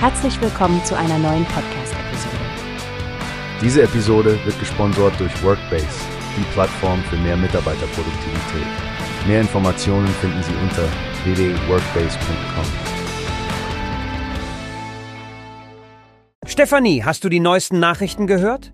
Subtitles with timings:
[0.00, 2.36] Herzlich willkommen zu einer neuen Podcast-Episode.
[3.60, 5.88] Diese Episode wird gesponsert durch Workbase,
[6.36, 8.66] die Plattform für mehr Mitarbeiterproduktivität.
[9.26, 10.84] Mehr Informationen finden Sie unter
[11.24, 12.64] www.workbase.com.
[16.46, 18.72] Stefanie, hast du die neuesten Nachrichten gehört?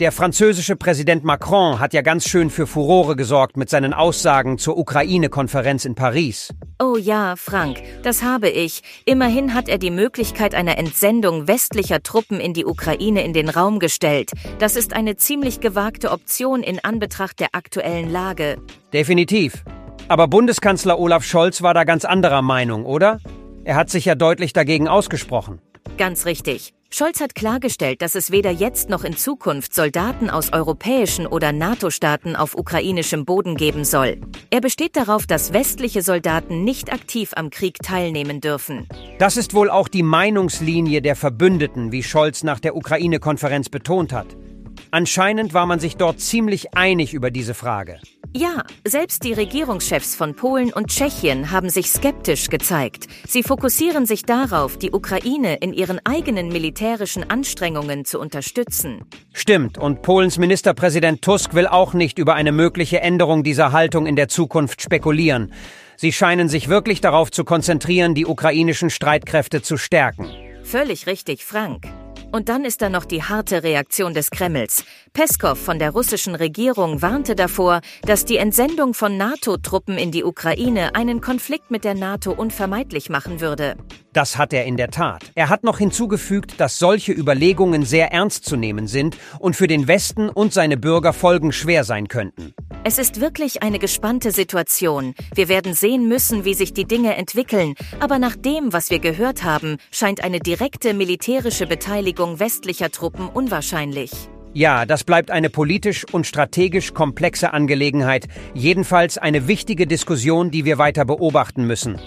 [0.00, 4.76] Der französische Präsident Macron hat ja ganz schön für Furore gesorgt mit seinen Aussagen zur
[4.76, 6.52] Ukraine-Konferenz in Paris.
[6.80, 8.82] Oh ja, Frank, das habe ich.
[9.04, 13.78] Immerhin hat er die Möglichkeit einer Entsendung westlicher Truppen in die Ukraine in den Raum
[13.78, 14.32] gestellt.
[14.58, 18.56] Das ist eine ziemlich gewagte Option in Anbetracht der aktuellen Lage.
[18.92, 19.64] Definitiv.
[20.08, 23.20] Aber Bundeskanzler Olaf Scholz war da ganz anderer Meinung, oder?
[23.64, 25.60] Er hat sich ja deutlich dagegen ausgesprochen.
[25.96, 26.74] Ganz richtig.
[26.94, 32.36] Scholz hat klargestellt, dass es weder jetzt noch in Zukunft Soldaten aus europäischen oder NATO-Staaten
[32.36, 34.18] auf ukrainischem Boden geben soll.
[34.50, 38.86] Er besteht darauf, dass westliche Soldaten nicht aktiv am Krieg teilnehmen dürfen.
[39.18, 44.26] Das ist wohl auch die Meinungslinie der Verbündeten, wie Scholz nach der Ukraine-Konferenz betont hat.
[44.90, 48.00] Anscheinend war man sich dort ziemlich einig über diese Frage.
[48.34, 53.06] Ja, selbst die Regierungschefs von Polen und Tschechien haben sich skeptisch gezeigt.
[53.28, 59.04] Sie fokussieren sich darauf, die Ukraine in ihren eigenen militärischen Anstrengungen zu unterstützen.
[59.34, 64.16] Stimmt, und Polens Ministerpräsident Tusk will auch nicht über eine mögliche Änderung dieser Haltung in
[64.16, 65.52] der Zukunft spekulieren.
[65.96, 70.26] Sie scheinen sich wirklich darauf zu konzentrieren, die ukrainischen Streitkräfte zu stärken.
[70.64, 71.84] Völlig richtig, Frank.
[72.32, 74.84] Und dann ist da noch die harte Reaktion des Kremls.
[75.12, 80.94] Peskov von der russischen Regierung warnte davor, dass die Entsendung von NATO-Truppen in die Ukraine
[80.94, 83.76] einen Konflikt mit der NATO unvermeidlich machen würde.
[84.14, 85.30] Das hat er in der Tat.
[85.34, 89.86] Er hat noch hinzugefügt, dass solche Überlegungen sehr ernst zu nehmen sind und für den
[89.86, 92.54] Westen und seine Bürger folgenschwer sein könnten.
[92.84, 95.14] Es ist wirklich eine gespannte Situation.
[95.36, 97.74] Wir werden sehen müssen, wie sich die Dinge entwickeln.
[98.00, 104.10] Aber nach dem, was wir gehört haben, scheint eine direkte militärische Beteiligung westlicher Truppen unwahrscheinlich.
[104.52, 110.76] Ja, das bleibt eine politisch und strategisch komplexe Angelegenheit, jedenfalls eine wichtige Diskussion, die wir
[110.76, 112.00] weiter beobachten müssen.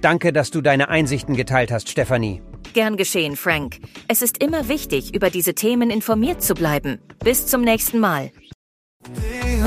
[0.00, 2.42] Danke, dass du deine Einsichten geteilt hast, Stefanie.
[2.74, 3.78] Gern geschehen, Frank.
[4.08, 6.98] Es ist immer wichtig, über diese Themen informiert zu bleiben.
[7.24, 8.32] Bis zum nächsten Mal.